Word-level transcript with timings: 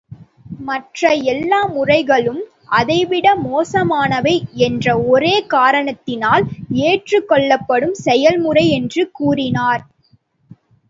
மற்ற 0.59 1.01
எல்லா 1.31 1.59
முறைகளும் 1.67 2.39
அதைவிட 2.77 3.35
மோசமானவை 3.43 4.33
என்ற 4.59 4.97
ஒரே 5.07 5.35
காரணத்தினால் 5.47 6.45
ஏற்றுக் 6.83 7.27
கொள்ளப்படும் 7.27 7.95
செயல்முறை 8.01 8.69
என்று 8.71 9.11
கூறினார். 9.11 9.83